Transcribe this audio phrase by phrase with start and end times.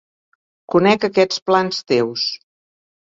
[0.75, 2.25] Conec aquests plans teus.